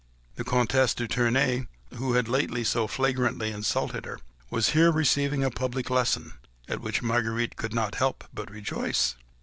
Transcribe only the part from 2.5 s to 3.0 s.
had so